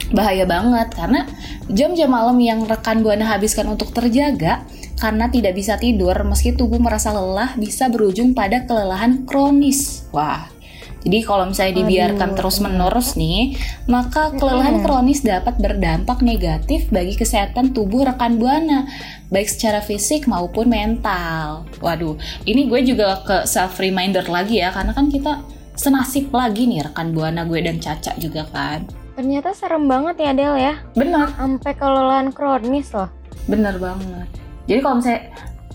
bahaya 0.08 0.48
banget 0.48 0.88
karena 0.96 1.28
jam-jam 1.68 2.08
malam 2.08 2.36
yang 2.40 2.64
rekan 2.64 3.04
Buana 3.04 3.28
habiskan 3.28 3.68
untuk 3.68 3.92
terjaga 3.92 4.64
karena 4.98 5.30
tidak 5.30 5.54
bisa 5.54 5.78
tidur 5.78 6.14
meski 6.26 6.52
tubuh 6.52 6.82
merasa 6.82 7.14
lelah 7.14 7.54
bisa 7.56 7.86
berujung 7.88 8.34
pada 8.34 8.66
kelelahan 8.66 9.24
kronis. 9.24 10.04
Wah. 10.10 10.58
Jadi 10.98 11.22
kalau 11.22 11.46
misalnya 11.46 11.78
dibiarkan 11.78 12.34
Aduh, 12.34 12.36
terus-menerus 12.36 13.14
nih, 13.14 13.54
maka 13.86 14.34
kelelahan 14.34 14.82
kronis 14.82 15.22
dapat 15.22 15.54
berdampak 15.56 16.20
negatif 16.26 16.90
bagi 16.90 17.14
kesehatan 17.14 17.70
tubuh 17.70 18.02
rekan 18.02 18.36
Buana, 18.36 18.84
baik 19.30 19.46
secara 19.46 19.78
fisik 19.78 20.26
maupun 20.26 20.66
mental. 20.66 21.64
Waduh, 21.78 22.18
ini 22.50 22.66
gue 22.66 22.82
juga 22.82 23.22
ke 23.22 23.46
self 23.46 23.78
reminder 23.78 24.26
lagi 24.26 24.58
ya, 24.58 24.74
karena 24.74 24.90
kan 24.90 25.06
kita 25.06 25.40
senasib 25.78 26.34
lagi 26.34 26.66
nih 26.66 26.90
rekan 26.90 27.14
Buana 27.14 27.46
gue 27.46 27.62
dan 27.62 27.78
Caca 27.78 28.18
juga 28.18 28.44
kan. 28.50 28.82
Ternyata 29.14 29.54
serem 29.54 29.86
banget 29.86 30.18
ya 30.18 30.30
Del 30.34 30.54
ya. 30.58 30.74
Benar, 30.98 31.30
Sampai 31.38 31.72
kelelahan 31.78 32.34
kronis 32.34 32.90
loh. 32.90 33.08
benar 33.48 33.80
banget. 33.80 34.28
Jadi 34.68 34.80
kalau 34.84 35.00
misalnya 35.00 35.22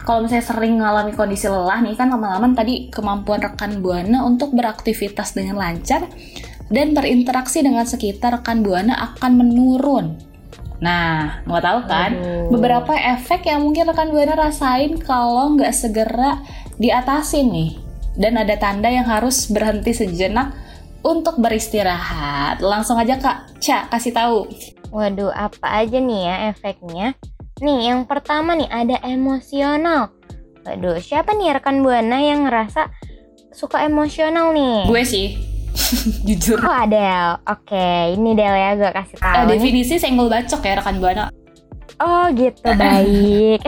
kalau 0.04 0.20
misalnya 0.28 0.46
sering 0.46 0.74
mengalami 0.78 1.12
kondisi 1.16 1.48
lelah 1.48 1.80
nih 1.80 1.96
kan 1.96 2.12
lama-lama 2.12 2.52
tadi 2.54 2.92
kemampuan 2.92 3.40
rekan 3.40 3.80
buana 3.80 4.22
untuk 4.28 4.52
beraktivitas 4.54 5.34
dengan 5.34 5.58
lancar 5.58 6.06
dan 6.70 6.94
berinteraksi 6.94 7.64
dengan 7.64 7.88
sekitar 7.88 8.40
rekan 8.40 8.62
buana 8.62 8.94
akan 9.12 9.32
menurun. 9.40 10.20
Nah, 10.84 11.40
mau 11.48 11.64
tahu 11.64 11.88
kan 11.88 12.12
Aduh. 12.12 12.52
beberapa 12.52 12.92
efek 12.92 13.48
yang 13.48 13.64
mungkin 13.64 13.88
rekan 13.88 14.12
buana 14.12 14.36
rasain 14.36 15.00
kalau 15.00 15.56
nggak 15.56 15.72
segera 15.72 16.44
diatasin 16.78 17.48
nih. 17.50 17.72
Dan 18.14 18.38
ada 18.38 18.54
tanda 18.62 18.94
yang 18.94 19.10
harus 19.10 19.50
berhenti 19.50 19.90
sejenak 19.90 20.54
untuk 21.02 21.42
beristirahat. 21.42 22.62
Langsung 22.62 23.00
aja 23.00 23.18
Kak 23.18 23.58
Ca 23.58 23.90
kasih 23.90 24.14
tahu. 24.14 24.38
Waduh, 24.94 25.34
apa 25.34 25.82
aja 25.82 25.98
nih 25.98 26.22
ya 26.30 26.36
efeknya? 26.54 27.18
Nih, 27.62 27.94
yang 27.94 28.10
pertama 28.10 28.58
nih 28.58 28.66
ada 28.72 28.98
emosional. 29.06 30.10
Waduh, 30.66 30.98
siapa 30.98 31.38
nih 31.38 31.54
rekan 31.60 31.86
Buana 31.86 32.18
yang 32.18 32.50
ngerasa 32.50 32.90
suka 33.54 33.86
emosional 33.86 34.56
nih? 34.56 34.90
Gue 34.90 35.04
sih, 35.06 35.38
jujur. 36.28 36.58
Oh, 36.64 36.74
Adel. 36.74 37.38
Oke, 37.46 38.18
ini 38.18 38.34
Del 38.34 38.56
ya 38.58 38.74
gue 38.74 38.90
kasih 38.90 39.18
tahu. 39.22 39.36
Eh, 39.36 39.42
nih. 39.46 39.50
definisi 39.54 40.02
senggol 40.02 40.34
bacok 40.34 40.66
ya 40.66 40.82
rekan 40.82 40.98
buana. 40.98 41.30
Oh, 42.02 42.26
gitu 42.34 42.74
baik. 42.82 43.62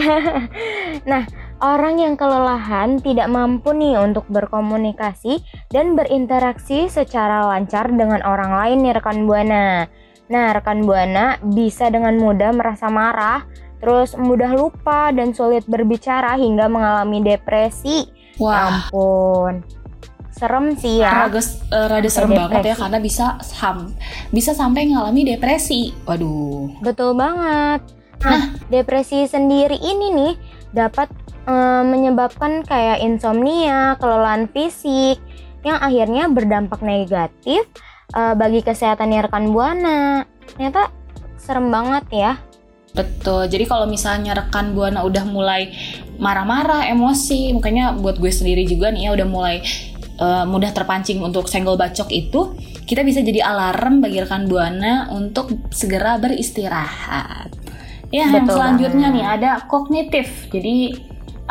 nah, 1.11 1.29
orang 1.61 2.01
yang 2.01 2.15
kelelahan 2.17 2.97
tidak 2.97 3.29
mampu 3.29 3.69
nih 3.75 4.01
untuk 4.01 4.25
berkomunikasi 4.33 5.45
dan 5.69 5.93
berinteraksi 5.93 6.89
secara 6.89 7.45
lancar 7.53 7.91
dengan 7.93 8.25
orang 8.25 8.49
lain 8.49 8.77
nih 8.81 8.93
rekan 8.97 9.29
Buana. 9.29 9.85
Nah, 10.25 10.57
rekan 10.57 10.81
Buana 10.89 11.37
bisa 11.53 11.93
dengan 11.93 12.17
mudah 12.17 12.49
merasa 12.49 12.89
marah, 12.89 13.45
terus 13.85 14.17
mudah 14.17 14.49
lupa 14.57 15.13
dan 15.13 15.29
sulit 15.29 15.61
berbicara 15.69 16.33
hingga 16.41 16.65
mengalami 16.65 17.21
depresi. 17.21 18.09
Ya 18.09 18.41
Wah, 18.41 18.89
Ampun. 18.89 19.61
Serem 20.33 20.73
sih 20.73 21.05
ya. 21.05 21.29
rada, 21.29 21.37
eh, 21.37 21.85
rada 21.85 22.09
serem 22.09 22.33
Sampai 22.33 22.41
banget 22.41 22.57
ya 22.57 22.61
depresi. 22.73 22.81
karena 22.81 22.97
bisa 22.97 23.25
sam 23.45 23.77
bisa 24.33 24.51
sampai 24.57 24.89
ngalami 24.89 25.21
depresi. 25.21 25.93
Waduh. 26.09 26.81
Betul 26.81 27.13
banget. 27.13 27.85
Nah, 28.25 28.57
depresi 28.73 29.29
sendiri 29.29 29.77
ini 29.77 30.09
nih 30.17 30.33
dapat 30.73 31.13
eh, 31.45 31.83
menyebabkan 31.85 32.65
kayak 32.65 33.05
insomnia, 33.05 34.01
kelelahan 34.01 34.49
fisik 34.49 35.21
yang 35.61 35.77
akhirnya 35.77 36.25
berdampak 36.25 36.81
negatif 36.81 37.69
eh, 38.17 38.33
bagi 38.33 38.65
kesehatan 38.65 39.13
rekan 39.13 39.53
buana. 39.53 40.25
Ternyata 40.57 40.89
serem 41.37 41.69
banget 41.69 42.05
ya. 42.09 42.33
Betul. 42.95 43.51
Jadi 43.51 43.67
kalau 43.67 43.85
misalnya 43.85 44.31
rekan 44.33 44.71
buana 44.71 45.03
udah 45.03 45.27
mulai 45.27 45.75
marah-marah, 46.15 46.87
emosi, 46.87 47.51
makanya 47.51 47.91
buat 47.99 48.15
gue 48.17 48.31
sendiri 48.31 48.63
juga 48.63 48.87
nih 48.89 49.11
ya 49.11 49.11
udah 49.11 49.27
mulai 49.27 49.59
eh, 50.15 50.45
mudah 50.47 50.71
terpancing 50.71 51.19
untuk 51.19 51.51
senggol 51.51 51.75
bacok 51.75 52.07
itu, 52.15 52.55
kita 52.87 53.03
bisa 53.03 53.19
jadi 53.19 53.43
alarm 53.43 53.99
bagi 53.99 54.23
rekan 54.23 54.47
buana 54.47 55.11
untuk 55.11 55.51
segera 55.75 56.15
beristirahat. 56.15 57.51
Ya, 58.15 58.31
yang 58.31 58.47
Betul 58.47 58.55
selanjutnya 58.55 59.07
banget. 59.11 59.19
nih 59.19 59.25
ada 59.27 59.51
kognitif. 59.67 60.27
Jadi 60.55 60.95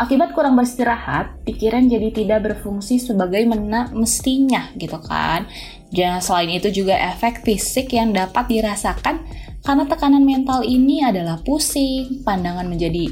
akibat 0.00 0.32
kurang 0.32 0.56
beristirahat, 0.56 1.44
pikiran 1.44 1.86
jadi 1.92 2.08
tidak 2.08 2.40
berfungsi 2.40 2.96
sebagaimana 2.96 3.92
mestinya 3.92 4.72
gitu 4.80 4.96
kan. 5.04 5.44
Dan 5.92 6.24
selain 6.24 6.50
itu 6.50 6.72
juga 6.72 6.96
efek 6.96 7.44
fisik 7.44 7.92
yang 7.92 8.10
dapat 8.16 8.48
dirasakan 8.48 9.22
karena 9.64 9.88
tekanan 9.88 10.28
mental 10.28 10.60
ini 10.60 11.00
adalah 11.00 11.40
pusing, 11.40 12.20
pandangan 12.20 12.68
menjadi 12.68 13.08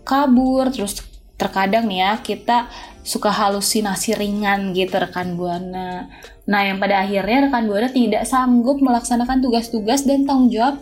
kabur, 0.00 0.72
terus 0.72 1.04
terkadang 1.36 1.88
nih 1.88 2.00
ya 2.04 2.12
kita 2.20 2.72
suka 3.04 3.32
halusinasi 3.32 4.16
ringan 4.16 4.72
gitu 4.72 4.96
rekan 4.96 5.36
buana. 5.36 6.08
Nah 6.48 6.60
yang 6.64 6.80
pada 6.80 7.04
akhirnya 7.04 7.48
rekan 7.48 7.68
buana 7.68 7.88
tidak 7.92 8.24
sanggup 8.24 8.80
melaksanakan 8.80 9.44
tugas-tugas 9.44 10.08
dan 10.08 10.24
tanggung 10.24 10.48
jawab 10.48 10.80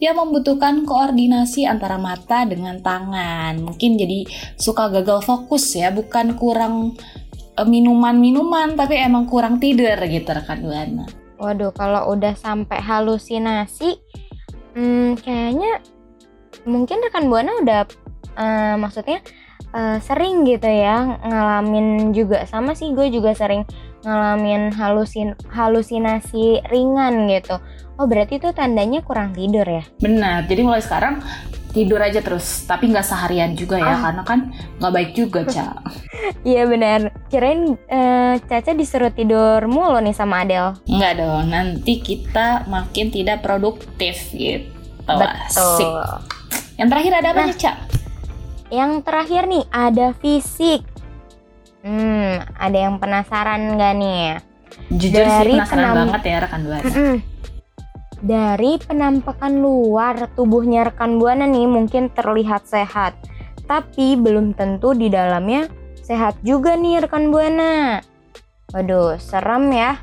yang 0.00 0.16
membutuhkan 0.16 0.88
koordinasi 0.88 1.68
antara 1.68 2.00
mata 2.00 2.48
dengan 2.48 2.80
tangan. 2.80 3.60
Mungkin 3.60 4.00
jadi 4.00 4.24
suka 4.56 4.88
gagal 4.88 5.26
fokus 5.26 5.76
ya, 5.76 5.92
bukan 5.92 6.34
kurang 6.40 6.96
eh, 7.58 7.66
minuman-minuman, 7.68 8.74
tapi 8.74 8.96
emang 8.96 9.28
kurang 9.28 9.60
tidur 9.60 9.98
gitu 10.08 10.30
rekan 10.30 10.64
buana. 10.64 11.04
Waduh, 11.40 11.72
kalau 11.72 12.12
udah 12.12 12.36
sampai 12.36 12.84
halusinasi, 12.84 13.96
hmm, 14.74 15.20
kayaknya 15.20 15.82
mungkin 16.68 17.00
rekan 17.00 17.30
buana 17.30 17.56
udah 17.62 17.82
eh, 18.36 18.74
maksudnya 18.76 19.18
eh, 19.74 19.98
sering 20.02 20.44
gitu 20.44 20.66
ya 20.66 21.20
ngalamin 21.24 22.10
juga 22.12 22.44
sama 22.44 22.74
sih 22.74 22.92
gue 22.92 23.08
juga 23.08 23.32
sering 23.32 23.64
ngalamin 24.00 24.72
halusin 24.72 25.36
halusinasi 25.52 26.64
ringan 26.72 27.28
gitu. 27.28 27.60
Oh 28.00 28.08
berarti 28.08 28.40
itu 28.40 28.48
tandanya 28.56 29.04
kurang 29.04 29.36
tidur 29.36 29.68
ya? 29.68 29.84
Benar, 30.00 30.48
jadi 30.48 30.64
mulai 30.64 30.80
sekarang 30.80 31.20
tidur 31.70 31.98
aja 31.98 32.18
terus, 32.18 32.44
tapi 32.62 32.86
nggak 32.86 33.02
seharian 33.02 33.52
juga 33.52 33.76
ya, 33.76 33.94
Ah. 33.94 33.98
karena 34.02 34.22
kan 34.22 34.38
nggak 34.76 34.92
baik 34.92 35.10
juga, 35.12 35.40
Ca. 35.44 35.66
Iya 36.42 36.64
benar. 36.64 37.00
Kirain 37.26 37.74
eh, 37.86 38.34
Caca 38.40 38.72
disuruh 38.72 39.08
tidur 39.08 39.64
mulu 39.64 39.98
nih 39.98 40.12
sama 40.12 40.42
Adel. 40.42 40.76
Nggak 40.84 41.12
dong, 41.16 41.44
nanti 41.48 41.98
kita 41.98 42.66
makin 42.66 43.08
tidak 43.08 43.40
produktif 43.40 44.30
gitu. 44.30 44.68
Asik. 45.06 45.50
Betul. 45.80 46.04
Yang 46.76 46.88
terakhir 46.88 47.12
ada 47.14 47.28
apa 47.28 47.36
Nah. 47.36 47.46
nih, 47.46 47.56
Ca? 47.56 47.72
Yang 48.70 48.92
terakhir 49.02 49.42
nih 49.46 49.64
ada 49.68 50.06
fisik. 50.14 50.82
Hmm, 51.80 52.36
ada 52.54 52.78
yang 52.78 52.96
penasaran 52.96 53.74
nggak 53.74 53.94
nih? 53.96 54.24
Jujur 54.90 55.10
sih 55.18 55.24
Dari 55.24 55.52
penasaran 55.56 55.80
penam- 55.80 55.98
banget 56.04 56.22
ya 56.22 56.36
rekan. 56.40 56.60
Mm-mm. 56.62 57.14
Dari 58.20 58.76
penampakan 58.76 59.64
luar 59.64 60.28
tubuhnya 60.36 60.84
rekan 60.92 61.16
buana 61.16 61.48
nih 61.48 61.64
mungkin 61.64 62.12
terlihat 62.12 62.68
sehat, 62.68 63.16
tapi 63.64 64.12
belum 64.20 64.52
tentu 64.52 64.92
di 64.92 65.08
dalamnya 65.08 65.72
sehat 66.04 66.36
juga 66.44 66.76
nih 66.76 67.00
rekan 67.00 67.32
buana. 67.32 68.04
Waduh, 68.76 69.16
serem 69.16 69.72
ya. 69.72 69.96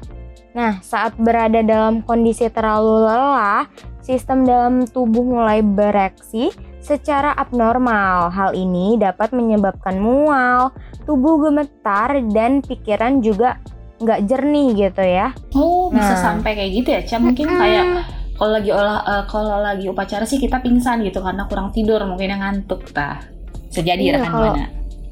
Nah, 0.58 0.82
saat 0.82 1.14
berada 1.22 1.62
dalam 1.62 2.02
kondisi 2.02 2.50
terlalu 2.50 3.06
lelah, 3.06 3.70
sistem 4.02 4.50
dalam 4.50 4.90
tubuh 4.90 5.22
mulai 5.22 5.62
bereaksi 5.62 6.50
secara 6.82 7.38
abnormal. 7.38 8.34
Hal 8.34 8.58
ini 8.58 8.98
dapat 8.98 9.30
menyebabkan 9.30 10.02
mual, 10.02 10.74
tubuh 11.06 11.38
gemetar, 11.38 12.18
dan 12.34 12.66
pikiran 12.66 13.22
juga 13.22 13.62
nggak 13.98 14.20
jernih 14.26 14.70
gitu 14.78 15.02
ya. 15.02 15.34
Oh, 15.54 15.90
bisa 15.90 16.14
Nah. 16.14 16.22
sampai 16.22 16.52
kayak 16.54 16.72
gitu 16.74 16.90
ya, 16.94 17.02
Ca? 17.02 17.18
Mungkin 17.18 17.46
Mm-mm. 17.46 17.58
kayak 17.58 17.86
kalau 18.34 18.52
lagi 18.54 18.70
olah 18.70 19.00
eh, 19.02 19.24
kalau 19.26 19.58
lagi 19.58 19.86
upacara 19.86 20.24
sih 20.24 20.38
kita 20.38 20.62
pingsan 20.62 21.02
gitu 21.02 21.20
karena 21.20 21.46
kurang 21.46 21.70
tidur, 21.72 22.02
mungkin 22.04 22.30
yang 22.30 22.42
ngantuk 22.42 22.86
tah. 22.92 23.26
Bisa 23.68 23.82
jadi 23.82 24.00
Iya, 24.00 24.14
rekan 24.18 24.32
kalau- 24.32 24.54
buana. 24.54 24.66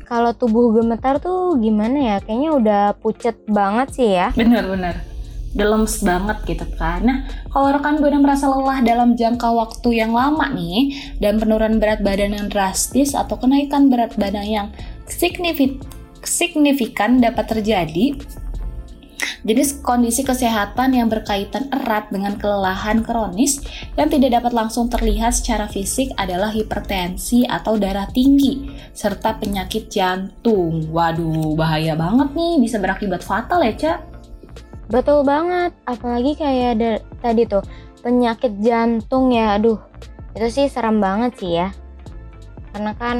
Kalau 0.05 0.31
tubuh 0.31 0.69
gemetar 0.71 1.17
tuh 1.17 1.57
gimana 1.57 1.97
ya? 1.97 2.17
Kayaknya 2.21 2.49
udah 2.53 2.83
pucet 2.95 3.41
banget 3.49 3.89
sih 3.91 4.13
ya. 4.13 4.29
Bener-bener. 4.31 5.01
Udah 5.57 5.67
lemes 5.71 5.97
banget 5.99 6.37
gitu 6.45 6.65
kan. 6.77 7.01
Nah, 7.01 7.17
kalau 7.49 7.73
rekan 7.73 7.97
buana 7.97 8.21
merasa 8.21 8.45
lelah 8.45 8.85
dalam 8.85 9.17
jangka 9.17 9.49
waktu 9.49 9.97
yang 9.97 10.13
lama 10.13 10.45
nih, 10.53 10.93
dan 11.17 11.41
penurunan 11.41 11.81
berat 11.81 12.05
badan 12.05 12.37
yang 12.37 12.47
drastis 12.47 13.17
atau 13.17 13.33
kenaikan 13.35 13.89
berat 13.89 14.13
badan 14.13 14.45
yang 14.45 14.67
signifik- 15.09 15.81
signifikan 16.21 17.17
dapat 17.17 17.49
terjadi, 17.49 18.13
jenis 19.45 19.85
kondisi 19.85 20.25
kesehatan 20.25 20.97
yang 20.97 21.05
berkaitan 21.05 21.69
erat 21.69 22.09
dengan 22.09 22.33
kelelahan 22.33 23.05
kronis 23.05 23.61
yang 23.93 24.09
tidak 24.09 24.41
dapat 24.41 24.57
langsung 24.57 24.89
terlihat 24.89 25.37
secara 25.37 25.69
fisik 25.69 26.09
adalah 26.17 26.49
hipertensi 26.49 27.45
atau 27.45 27.77
darah 27.77 28.09
tinggi, 28.09 28.73
serta 28.91 29.37
penyakit 29.37 29.85
jantung. 29.93 30.89
Waduh, 30.89 31.53
bahaya 31.53 31.93
banget 31.93 32.33
nih, 32.33 32.53
bisa 32.57 32.81
berakibat 32.81 33.21
fatal 33.21 33.61
ya, 33.61 33.73
Ca? 33.77 33.93
Betul 34.89 35.21
banget. 35.21 35.77
Apalagi 35.85 36.33
kayak 36.37 37.05
tadi 37.21 37.45
tuh 37.45 37.61
penyakit 38.01 38.57
jantung 38.65 39.29
ya. 39.29 39.61
Aduh, 39.61 39.77
itu 40.33 40.49
sih 40.49 40.65
serem 40.69 40.97
banget 40.97 41.37
sih 41.37 41.53
ya. 41.57 41.69
Karena 42.73 42.91
kan 42.97 43.17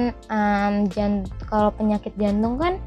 jan- 0.89 1.29
kalau 1.45 1.69
penyakit 1.71 2.11
jantung 2.17 2.57
kan 2.57 2.81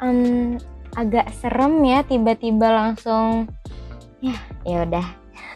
em, 0.00 0.56
agak 0.96 1.28
serem 1.36 1.84
ya 1.84 2.00
tiba-tiba 2.02 2.72
langsung 2.72 3.46
ya 4.24 4.36
ya 4.64 4.82
udah 4.88 5.06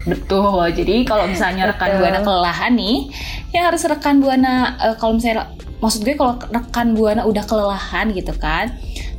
Betul. 0.00 0.64
Jadi 0.72 1.04
kalau 1.04 1.28
misalnya 1.28 1.68
rekan 1.68 1.92
Betul. 1.92 2.00
buana 2.00 2.20
kelelahan 2.24 2.72
nih, 2.72 3.12
yang 3.52 3.68
harus 3.68 3.84
rekan 3.84 4.16
buana 4.24 4.80
eh, 4.80 4.96
kalau 4.96 5.20
misalnya 5.20 5.52
maksud 5.84 6.00
gue 6.08 6.16
kalau 6.16 6.40
rekan 6.40 6.96
buana 6.96 7.28
udah 7.28 7.44
kelelahan 7.44 8.08
gitu 8.16 8.32
kan, 8.40 8.72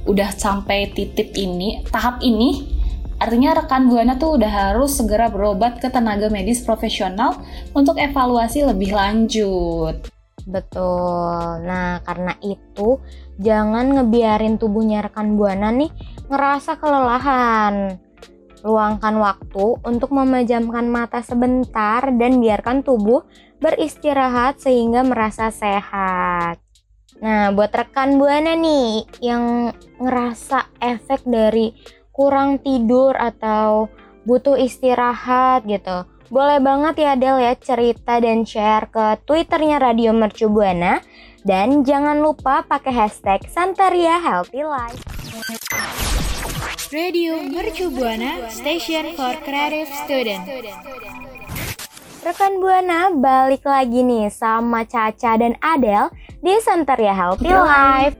udah 0.09 0.33
sampai 0.33 0.89
titik 0.89 1.37
ini, 1.37 1.85
tahap 1.85 2.17
ini 2.25 2.81
Artinya 3.21 3.53
rekan 3.53 3.85
Buana 3.85 4.17
tuh 4.17 4.41
udah 4.41 4.49
harus 4.49 4.97
segera 4.97 5.29
berobat 5.29 5.77
ke 5.77 5.93
tenaga 5.93 6.25
medis 6.33 6.65
profesional 6.65 7.37
untuk 7.77 8.01
evaluasi 8.01 8.65
lebih 8.65 8.97
lanjut. 8.97 10.09
Betul. 10.47 11.65
Nah, 11.65 12.01
karena 12.01 12.33
itu 12.41 12.97
jangan 13.37 13.93
ngebiarin 13.93 14.57
tubuhnya 14.57 15.05
rekan 15.05 15.37
Buana 15.37 15.69
nih 15.69 15.91
ngerasa 16.29 16.77
kelelahan. 16.81 17.97
Luangkan 18.61 19.17
waktu 19.17 19.81
untuk 19.81 20.13
memejamkan 20.13 20.85
mata 20.85 21.25
sebentar 21.25 22.05
dan 22.13 22.37
biarkan 22.37 22.85
tubuh 22.85 23.25
beristirahat 23.57 24.61
sehingga 24.61 25.01
merasa 25.01 25.49
sehat. 25.49 26.61
Nah, 27.21 27.53
buat 27.53 27.69
rekan 27.69 28.17
Buana 28.17 28.57
nih 28.57 29.05
yang 29.21 29.69
ngerasa 30.01 30.77
efek 30.81 31.25
dari 31.25 31.73
kurang 32.09 32.61
tidur 32.61 33.13
atau 33.17 33.89
butuh 34.25 34.57
istirahat 34.57 35.65
gitu. 35.65 36.05
Boleh 36.31 36.63
banget 36.63 36.95
ya 37.03 37.13
Del 37.19 37.43
ya 37.43 37.51
cerita 37.59 38.15
dan 38.23 38.47
share 38.47 38.87
ke 38.87 39.19
Twitternya 39.27 39.83
Radio 39.83 40.15
Mercu 40.15 40.47
Buana 40.47 41.03
dan 41.43 41.83
jangan 41.83 42.23
lupa 42.23 42.63
pakai 42.63 42.95
hashtag 42.95 43.43
Santaria 43.51 44.15
Healthy 44.15 44.63
Life. 44.63 45.03
Radio 46.87 47.35
Mercu 47.35 47.91
Buana 47.91 48.47
Station 48.47 49.11
for 49.19 49.35
Creative 49.43 49.91
Student. 50.07 50.47
Rekan 52.23 52.63
Buana 52.63 53.11
balik 53.11 53.67
lagi 53.67 53.99
nih 53.99 54.31
sama 54.31 54.87
Caca 54.87 55.35
dan 55.35 55.59
Adel 55.59 56.15
di 56.39 56.55
Santaria 56.63 57.11
Healthy 57.11 57.51
Life. 57.51 58.15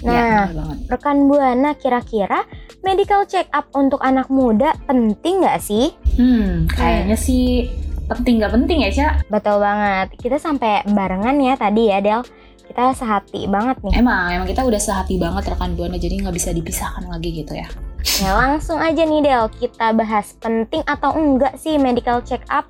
Nah, 0.00 0.48
ya, 0.48 0.64
rekan 0.88 1.28
Buana 1.28 1.76
kira-kira 1.76 2.48
medical 2.80 3.28
check 3.28 3.52
up 3.52 3.68
untuk 3.76 4.00
anak 4.00 4.32
muda 4.32 4.72
penting 4.88 5.44
nggak 5.44 5.60
sih? 5.60 5.92
Hmm, 6.20 6.68
kayaknya 6.68 7.16
sih 7.16 7.72
penting 8.12 8.44
nggak 8.44 8.52
penting 8.52 8.84
ya, 8.84 8.90
Cak? 8.92 9.32
Betul 9.32 9.64
banget. 9.64 10.12
Kita 10.20 10.36
sampai 10.36 10.84
barengan 10.84 11.40
ya 11.40 11.56
tadi 11.56 11.88
ya, 11.88 12.04
Del. 12.04 12.20
Kita 12.68 12.92
sehati 12.92 13.48
banget 13.48 13.80
nih. 13.80 14.04
Emang, 14.04 14.28
emang 14.28 14.46
kita 14.46 14.62
udah 14.62 14.78
sehati 14.78 15.16
banget 15.16 15.48
rekan 15.48 15.72
Buana, 15.74 15.96
jadi 15.96 16.20
nggak 16.20 16.36
bisa 16.36 16.52
dipisahkan 16.52 17.08
lagi 17.08 17.40
gitu 17.40 17.56
ya. 17.56 17.66
Ya 18.20 18.36
langsung 18.36 18.76
aja 18.76 19.00
nih 19.00 19.24
Del, 19.24 19.48
kita 19.56 19.96
bahas 19.96 20.36
penting 20.36 20.84
atau 20.84 21.16
enggak 21.16 21.56
sih 21.56 21.80
medical 21.80 22.20
check 22.20 22.44
up. 22.52 22.68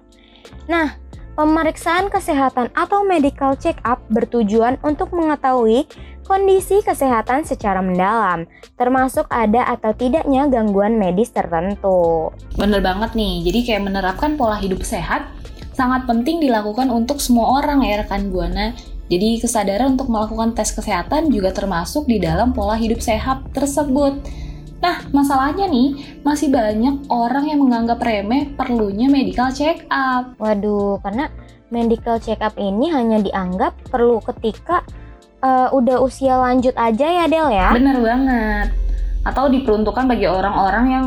Nah, 0.70 0.94
pemeriksaan 1.34 2.06
kesehatan 2.06 2.70
atau 2.78 3.02
medical 3.02 3.58
check 3.58 3.76
up 3.82 3.98
bertujuan 4.14 4.78
untuk 4.86 5.10
mengetahui 5.10 5.90
kondisi 6.30 6.78
kesehatan 6.86 7.42
secara 7.42 7.82
mendalam, 7.82 8.46
termasuk 8.78 9.26
ada 9.34 9.66
atau 9.66 9.90
tidaknya 9.90 10.46
gangguan 10.46 10.94
medis 10.94 11.34
tertentu. 11.34 12.30
Bener 12.54 12.78
banget 12.78 13.18
nih, 13.18 13.42
jadi 13.50 13.58
kayak 13.66 13.82
menerapkan 13.90 14.38
pola 14.38 14.54
hidup 14.62 14.86
sehat 14.86 15.26
sangat 15.74 16.06
penting 16.06 16.38
dilakukan 16.38 16.86
untuk 16.86 17.18
semua 17.18 17.58
orang 17.58 17.82
ya 17.82 18.06
rekan 18.06 18.30
Buana. 18.30 18.78
Jadi 19.10 19.42
kesadaran 19.42 19.98
untuk 19.98 20.06
melakukan 20.06 20.54
tes 20.54 20.70
kesehatan 20.70 21.34
juga 21.34 21.50
termasuk 21.50 22.06
di 22.06 22.22
dalam 22.22 22.54
pola 22.54 22.78
hidup 22.78 23.02
sehat 23.02 23.50
tersebut. 23.50 24.22
Nah, 24.78 25.02
masalahnya 25.10 25.66
nih, 25.66 26.22
masih 26.22 26.54
banyak 26.54 27.10
orang 27.10 27.50
yang 27.50 27.58
menganggap 27.58 27.98
remeh 28.00 28.54
perlunya 28.54 29.10
medical 29.10 29.50
check 29.50 29.82
up. 29.90 30.38
Waduh, 30.38 31.02
karena 31.02 31.26
medical 31.74 32.22
check 32.22 32.38
up 32.38 32.54
ini 32.54 32.86
hanya 32.94 33.18
dianggap 33.18 33.74
perlu 33.90 34.22
ketika 34.22 34.86
uh, 35.42 35.68
udah 35.72 36.00
usia 36.00 36.36
lanjut 36.36 36.72
aja 36.76 37.06
ya 37.06 37.24
Del 37.26 37.48
ya? 37.52 37.72
Bener 37.74 37.96
banget. 38.00 38.68
Atau 39.26 39.52
diperuntukkan 39.52 40.08
bagi 40.08 40.24
orang-orang 40.28 40.86
yang 40.88 41.06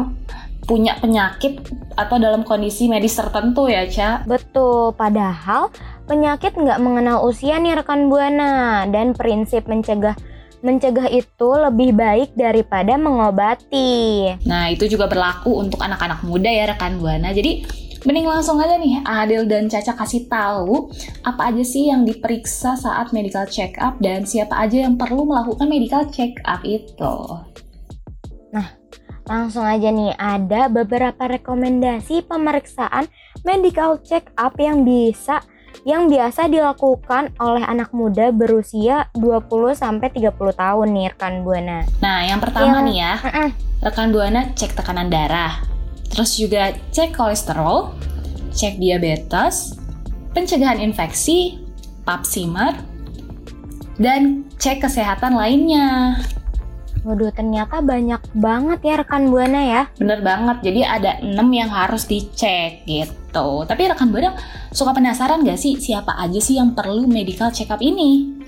punya 0.64 0.96
penyakit 1.02 1.60
atau 2.00 2.16
dalam 2.18 2.48
kondisi 2.48 2.88
medis 2.88 3.20
tertentu 3.20 3.68
ya, 3.68 3.84
Ca? 3.90 4.24
Betul, 4.24 4.96
padahal 4.96 5.70
penyakit 6.08 6.56
nggak 6.56 6.80
mengenal 6.80 7.24
usia 7.28 7.60
nih 7.60 7.76
rekan 7.80 8.08
Buana 8.08 8.88
dan 8.88 9.12
prinsip 9.16 9.68
mencegah 9.68 10.16
mencegah 10.64 11.12
itu 11.12 11.50
lebih 11.60 11.92
baik 11.92 12.32
daripada 12.40 12.96
mengobati. 12.96 14.32
Nah, 14.48 14.72
itu 14.72 14.88
juga 14.88 15.12
berlaku 15.12 15.60
untuk 15.60 15.84
anak-anak 15.84 16.24
muda 16.24 16.48
ya 16.48 16.72
rekan 16.72 17.04
Buana. 17.04 17.36
Jadi 17.36 17.68
Mending 18.04 18.28
langsung 18.28 18.60
aja 18.60 18.76
nih 18.76 19.00
Adil 19.08 19.48
dan 19.48 19.72
Caca 19.72 19.96
kasih 19.96 20.28
tahu 20.28 20.92
apa 21.24 21.56
aja 21.56 21.64
sih 21.64 21.88
yang 21.88 22.04
diperiksa 22.04 22.76
saat 22.76 23.16
medical 23.16 23.48
check 23.48 23.80
up 23.80 23.96
dan 24.04 24.28
siapa 24.28 24.60
aja 24.60 24.84
yang 24.84 25.00
perlu 25.00 25.24
melakukan 25.24 25.72
medical 25.72 26.04
check 26.12 26.36
up 26.44 26.60
itu. 26.68 27.16
Nah, 28.52 28.76
langsung 29.24 29.64
aja 29.64 29.88
nih 29.88 30.12
ada 30.20 30.68
beberapa 30.68 31.32
rekomendasi 31.32 32.28
pemeriksaan 32.28 33.08
medical 33.48 34.04
check 34.04 34.36
up 34.36 34.60
yang 34.60 34.84
bisa 34.84 35.40
yang 35.88 36.12
biasa 36.12 36.52
dilakukan 36.52 37.36
oleh 37.40 37.64
anak 37.64 37.92
muda 37.96 38.36
berusia 38.36 39.08
20 39.16 39.76
sampai 39.76 40.12
30 40.12 40.36
tahun 40.36 40.88
nih 40.92 41.08
rekan 41.16 41.44
Buana. 41.44 41.88
Nah, 42.04 42.24
yang 42.28 42.44
pertama 42.44 42.84
yang, 42.84 42.88
nih 42.88 42.98
ya. 43.00 43.14
Uh 43.20 43.28
-uh. 43.28 43.50
Rekan 43.84 44.12
Buana 44.12 44.42
cek 44.56 44.76
tekanan 44.76 45.08
darah. 45.08 45.73
Terus 46.14 46.38
juga 46.38 46.78
cek 46.94 47.18
kolesterol, 47.18 47.98
cek 48.54 48.78
diabetes, 48.78 49.82
pencegahan 50.38 50.78
infeksi, 50.78 51.58
pap 52.06 52.22
smear, 52.22 52.78
dan 53.98 54.46
cek 54.62 54.86
kesehatan 54.86 55.34
lainnya. 55.34 56.22
Waduh, 57.04 57.36
ternyata 57.36 57.84
banyak 57.84 58.22
banget 58.32 58.80
ya 58.80 58.94
rekan 59.04 59.28
Buana 59.28 59.60
ya. 59.60 59.82
Bener 60.00 60.24
banget, 60.24 60.64
jadi 60.64 60.82
ada 60.88 61.12
6 61.20 61.36
yang 61.52 61.68
harus 61.68 62.08
dicek 62.08 62.88
gitu. 62.88 63.68
Tapi 63.68 63.92
rekan 63.92 64.08
Buana 64.08 64.40
suka 64.72 64.96
penasaran 64.96 65.44
gak 65.44 65.60
sih 65.60 65.76
siapa 65.76 66.16
aja 66.16 66.40
sih 66.40 66.56
yang 66.56 66.72
perlu 66.72 67.04
medical 67.04 67.52
check 67.52 67.68
up 67.76 67.84
ini? 67.84 68.40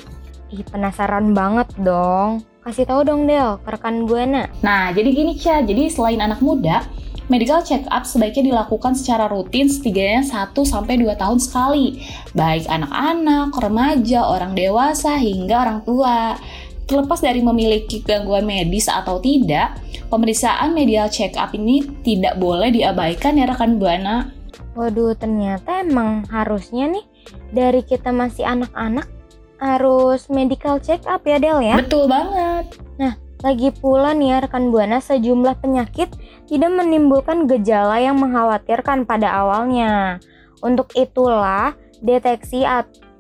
Ih, 0.56 0.64
penasaran 0.72 1.36
banget 1.36 1.68
dong. 1.84 2.48
Kasih 2.64 2.88
tahu 2.88 3.04
dong 3.04 3.28
Del, 3.28 3.60
ke 3.60 3.70
rekan 3.76 4.08
Buana. 4.08 4.48
Nah, 4.64 4.96
jadi 4.96 5.10
gini 5.12 5.36
Cia, 5.36 5.60
jadi 5.60 5.92
selain 5.92 6.24
anak 6.24 6.40
muda, 6.40 6.88
Medical 7.26 7.66
check 7.66 7.82
up 7.90 8.06
sebaiknya 8.06 8.54
dilakukan 8.54 8.94
secara 8.94 9.26
rutin 9.26 9.66
setidaknya 9.66 10.22
1-2 10.22 11.10
tahun 11.18 11.40
sekali, 11.42 12.06
baik 12.38 12.70
anak-anak, 12.70 13.50
remaja, 13.58 14.30
orang 14.30 14.54
dewasa, 14.54 15.18
hingga 15.18 15.66
orang 15.66 15.80
tua. 15.82 16.38
Terlepas 16.86 17.26
dari 17.26 17.42
memiliki 17.42 18.06
gangguan 18.06 18.46
medis 18.46 18.86
atau 18.86 19.18
tidak, 19.18 19.82
pemeriksaan 20.14 20.78
medical 20.78 21.10
check 21.10 21.34
up 21.34 21.50
ini 21.58 21.82
tidak 22.06 22.38
boleh 22.38 22.70
diabaikan 22.70 23.42
ya 23.42 23.50
rekan 23.50 23.82
Buana. 23.82 24.30
Waduh, 24.78 25.18
ternyata 25.18 25.82
emang 25.82 26.30
harusnya 26.30 26.86
nih 26.94 27.06
dari 27.50 27.82
kita 27.82 28.14
masih 28.14 28.46
anak-anak 28.46 29.10
harus 29.58 30.30
medical 30.30 30.78
check 30.78 31.02
up 31.10 31.26
ya 31.26 31.42
Del 31.42 31.58
ya? 31.64 31.82
Betul 31.82 32.06
banget. 32.06 32.78
Nah, 33.02 33.18
lagi 33.44 33.70
pula 33.76 34.16
nih 34.16 34.32
ya 34.32 34.38
rekan 34.48 34.72
Buana 34.72 35.04
sejumlah 35.04 35.60
penyakit 35.60 36.14
tidak 36.48 36.72
menimbulkan 36.72 37.50
gejala 37.50 38.00
yang 38.00 38.16
mengkhawatirkan 38.22 39.04
pada 39.04 39.34
awalnya. 39.44 40.24
Untuk 40.64 40.94
itulah 40.96 41.76
deteksi 42.00 42.64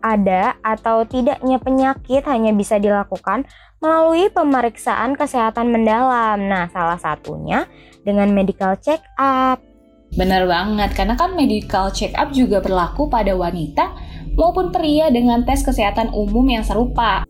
ada 0.05 0.55
atau 0.61 1.03
tidaknya 1.03 1.57
penyakit 1.57 2.23
hanya 2.29 2.53
bisa 2.53 2.77
dilakukan 2.77 3.49
melalui 3.83 4.29
pemeriksaan 4.29 5.17
kesehatan 5.17 5.73
mendalam. 5.73 6.45
Nah, 6.45 6.69
salah 6.69 6.97
satunya 6.97 7.65
dengan 8.05 8.31
medical 8.31 8.77
check 8.77 9.01
up. 9.17 9.61
Benar 10.15 10.47
banget, 10.47 10.95
karena 10.95 11.17
kan 11.17 11.33
medical 11.33 11.91
check 11.91 12.15
up 12.15 12.31
juga 12.31 12.61
berlaku 12.63 13.09
pada 13.09 13.35
wanita 13.35 13.91
maupun 14.37 14.71
pria 14.71 15.09
dengan 15.09 15.43
tes 15.43 15.65
kesehatan 15.65 16.13
umum 16.13 16.45
yang 16.45 16.63
serupa. 16.63 17.25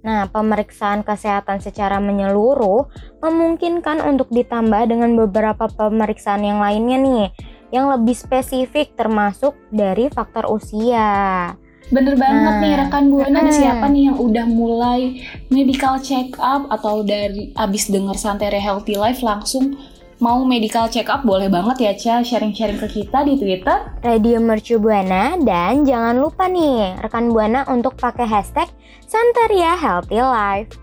Nah, 0.00 0.30
pemeriksaan 0.30 1.04
kesehatan 1.04 1.60
secara 1.60 2.00
menyeluruh 2.00 2.88
memungkinkan 3.20 4.00
untuk 4.04 4.32
ditambah 4.32 4.88
dengan 4.88 5.14
beberapa 5.14 5.68
pemeriksaan 5.68 6.42
yang 6.46 6.62
lainnya 6.62 6.98
nih, 6.98 7.26
yang 7.70 7.90
lebih 7.90 8.16
spesifik 8.16 8.94
termasuk 8.98 9.54
dari 9.70 10.08
faktor 10.10 10.48
usia. 10.50 11.54
Bener 11.90 12.14
banget 12.14 12.54
nah, 12.54 12.62
nih 12.62 12.74
rekan 12.86 13.04
buana 13.10 13.40
hmm. 13.42 13.50
siapa 13.50 13.90
nih 13.90 14.14
yang 14.14 14.18
udah 14.22 14.46
mulai 14.46 15.26
medical 15.50 15.98
check 15.98 16.38
up 16.38 16.70
atau 16.70 17.02
dari 17.02 17.50
abis 17.58 17.90
denger 17.90 18.14
Santere 18.14 18.62
Healthy 18.62 18.94
Life 18.94 19.26
langsung 19.26 19.74
mau 20.20 20.44
medical 20.44 20.84
check 20.92 21.08
up 21.08 21.24
boleh 21.24 21.48
banget 21.48 21.76
ya 21.80 21.92
Ca 21.96 22.14
sharing-sharing 22.20 22.76
ke 22.76 22.88
kita 22.92 23.24
di 23.24 23.40
Twitter 23.40 23.88
Radio 24.04 24.36
Mercu 24.36 24.76
Buana 24.76 25.40
dan 25.40 25.88
jangan 25.88 26.20
lupa 26.20 26.44
nih 26.44 27.00
rekan 27.00 27.32
Buana 27.32 27.64
untuk 27.72 27.96
pakai 27.96 28.28
hashtag 28.28 28.68
Santaria 29.08 29.74
Healthy 29.74 30.20
Life. 30.20 30.76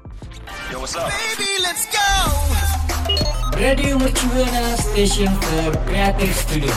Yo, 0.74 0.82
what's 0.82 0.98
up? 0.98 1.08
Baby, 1.14 1.64
let's 1.64 1.86
go. 1.94 2.10
Radio 3.56 4.02
Mercu 4.02 4.26
Buana 4.34 4.74
Station 4.76 5.30
for 5.46 5.70
Creative 5.86 6.34
Studio. 6.34 6.74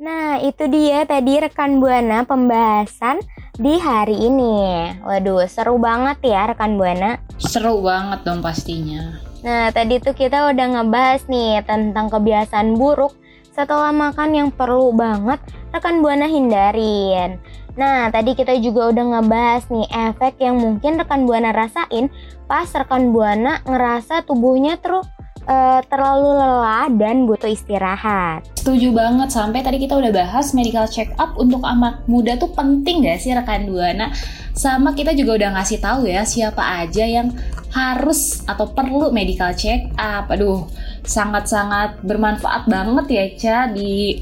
Nah, 0.00 0.40
itu 0.40 0.64
dia 0.72 1.04
tadi 1.04 1.36
rekan 1.36 1.84
Buana 1.84 2.24
pembahasan 2.24 3.20
di 3.60 3.76
hari 3.76 4.24
ini. 4.24 4.88
Waduh, 5.04 5.44
seru 5.52 5.76
banget 5.76 6.24
ya 6.24 6.48
rekan 6.48 6.80
Buana. 6.80 7.20
Seru 7.36 7.84
banget 7.84 8.24
dong 8.24 8.40
pastinya. 8.40 9.27
Nah, 9.46 9.70
tadi 9.70 10.02
tuh 10.02 10.18
kita 10.18 10.50
udah 10.50 10.66
ngebahas 10.78 11.22
nih 11.30 11.62
tentang 11.62 12.10
kebiasaan 12.10 12.74
buruk 12.74 13.14
setelah 13.54 13.90
makan 13.94 14.34
yang 14.34 14.48
perlu 14.50 14.90
banget 14.94 15.38
rekan 15.70 16.02
Buana 16.02 16.26
hindarin. 16.26 17.38
Nah, 17.78 18.10
tadi 18.10 18.34
kita 18.34 18.58
juga 18.58 18.90
udah 18.90 19.04
ngebahas 19.18 19.62
nih 19.70 19.86
efek 20.10 20.42
yang 20.42 20.58
mungkin 20.58 20.98
rekan 20.98 21.22
Buana 21.26 21.54
rasain 21.54 22.10
pas 22.50 22.66
rekan 22.66 23.14
Buana 23.14 23.62
ngerasa 23.62 24.26
tubuhnya 24.26 24.78
terus 24.82 25.06
uh, 25.48 25.80
terlalu 25.88 26.36
lelah 26.36 26.86
dan 26.92 27.24
butuh 27.24 27.48
istirahat. 27.48 28.44
Setuju 28.60 28.92
banget, 28.92 29.32
sampai 29.32 29.64
tadi 29.64 29.80
kita 29.80 29.96
udah 29.96 30.12
bahas 30.12 30.52
medical 30.52 30.84
check 30.84 31.08
up 31.16 31.32
untuk 31.40 31.64
anak 31.64 32.04
muda 32.04 32.36
tuh 32.36 32.52
penting 32.52 33.08
gak 33.08 33.18
sih 33.18 33.32
rekan 33.32 33.64
Buana? 33.66 34.12
Sama 34.52 34.92
kita 34.92 35.16
juga 35.16 35.40
udah 35.40 35.56
ngasih 35.56 35.80
tahu 35.80 36.04
ya 36.04 36.22
siapa 36.28 36.84
aja 36.84 37.08
yang 37.08 37.32
harus 37.72 38.44
atau 38.44 38.68
perlu 38.68 39.08
medical 39.08 39.50
check 39.56 39.88
up. 39.96 40.28
Aduh, 40.28 40.68
sangat-sangat 41.02 42.04
bermanfaat 42.04 42.68
banget 42.68 43.06
ya 43.08 43.24
Ca 43.38 43.58
di 43.72 44.20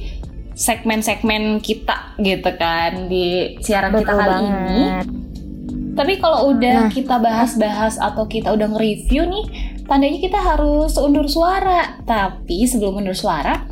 segmen-segmen 0.56 1.60
kita 1.60 2.16
gitu 2.16 2.48
kan 2.56 3.12
di 3.12 3.56
siaran 3.60 3.92
Betul 3.92 4.00
kita 4.08 4.12
kali 4.14 4.30
banget. 4.30 4.52
ini. 4.56 4.82
Tapi 5.96 6.12
kalau 6.20 6.52
udah 6.52 6.76
Nah. 6.86 6.92
kita 6.92 7.16
bahas-bahas 7.16 7.96
atau 7.96 8.28
kita 8.28 8.52
udah 8.52 8.68
nge-review 8.68 9.24
nih, 9.24 9.65
tandanya 9.86 10.18
kita 10.20 10.38
harus 10.38 10.98
undur 10.98 11.30
suara. 11.30 12.02
Tapi 12.02 12.66
sebelum 12.66 13.00
undur 13.00 13.16
suara, 13.16 13.64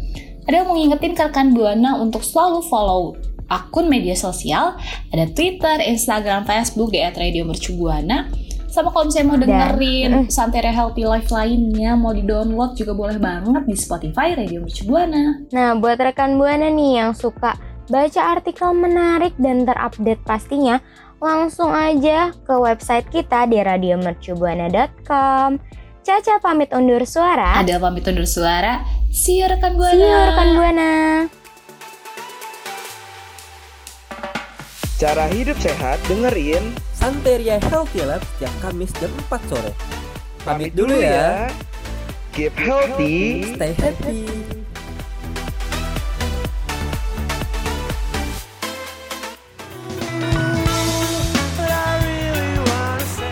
ada 0.44 0.54
yang 0.54 0.70
mau 0.70 0.78
ngingetin 0.78 1.14
ke 1.14 1.22
rekan 1.26 1.52
Buana 1.52 2.00
untuk 2.00 2.22
selalu 2.22 2.62
follow 2.66 3.18
akun 3.52 3.92
media 3.92 4.16
sosial, 4.16 4.72
ada 5.12 5.28
Twitter, 5.28 5.84
Instagram, 5.84 6.48
Facebook 6.48 6.90
di 6.90 7.04
@radiomercubuana. 7.04 8.32
Sama 8.74 8.90
kalau 8.90 9.06
misalnya 9.06 9.28
mau 9.30 9.38
Dan- 9.38 9.46
dengerin 9.46 10.12
Santeria 10.26 10.74
Healthy 10.74 11.06
Life 11.06 11.30
lainnya, 11.30 11.94
mau 11.94 12.10
di-download 12.10 12.74
juga 12.74 12.90
boleh 12.90 13.22
banget 13.22 13.62
di 13.70 13.76
Spotify 13.78 14.34
Radio 14.34 14.66
Mercubuana. 14.66 15.46
Nah, 15.54 15.78
buat 15.78 16.02
rekan 16.02 16.34
Buana 16.34 16.74
nih 16.74 16.98
yang 16.98 17.14
suka 17.14 17.54
baca 17.86 18.20
artikel 18.34 18.74
menarik 18.74 19.30
dan 19.38 19.62
terupdate 19.62 20.18
pastinya, 20.26 20.82
langsung 21.22 21.70
aja 21.70 22.34
ke 22.34 22.54
website 22.58 23.06
kita 23.14 23.46
di 23.46 23.62
radiomercubuana.com. 23.62 25.62
Caca 26.04 26.36
pamit 26.36 26.68
undur 26.76 27.00
suara. 27.08 27.64
Ada 27.64 27.80
pamit 27.80 28.04
undur 28.04 28.28
suara. 28.28 28.84
See 29.08 29.40
you 29.40 29.48
rekan 29.48 29.72
Buana. 29.72 29.96
See 29.96 30.04
you 30.04 30.20
rekan 30.28 30.48
Buana. 30.52 30.92
Cara 35.00 35.24
hidup 35.32 35.56
sehat 35.64 35.96
dengerin 36.04 36.76
Santeria 36.92 37.56
Healthy 37.72 38.04
Lab 38.04 38.20
setiap 38.36 38.52
Kamis 38.60 38.92
jam 39.00 39.08
4 39.32 39.48
sore. 39.48 39.72
Pamit 40.44 40.76
dulu 40.76 40.92
ya. 40.92 41.48
Keep 42.36 42.52
healthy. 42.52 43.56
Stay 43.56 43.72
happy. 43.72 44.43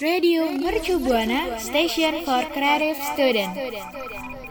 Radio 0.00 0.48
Mercu 0.52 1.00
Buana 1.00 1.58
Station 1.58 2.24
for 2.24 2.44
Creative 2.52 2.96
Student. 3.12 4.47